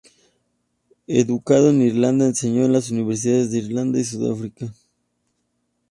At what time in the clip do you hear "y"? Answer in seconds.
3.99-4.03